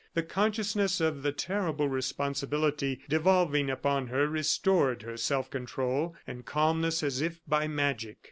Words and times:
The 0.15 0.23
consciousness 0.23 0.99
of 0.99 1.21
the 1.21 1.31
terrible 1.31 1.87
responsibility 1.87 3.01
devolving 3.07 3.69
upon 3.69 4.07
her 4.07 4.27
restored 4.27 5.03
her 5.03 5.15
self 5.15 5.51
control 5.51 6.15
and 6.25 6.43
calmness 6.43 7.03
as 7.03 7.21
if 7.21 7.39
by 7.47 7.67
magic. 7.67 8.17